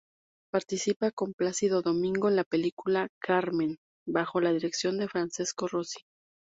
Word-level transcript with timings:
Participa 0.51 1.11
con 1.11 1.33
Placido 1.35 1.83
Domingo 1.83 2.27
en 2.27 2.35
la 2.35 2.43
película 2.43 3.09
"Carmen" 3.21 3.77
bajo 4.07 4.41
la 4.41 4.51
dirección 4.51 4.97
de 4.97 5.07
Francesco 5.07 5.67
Rosi. 5.67 5.99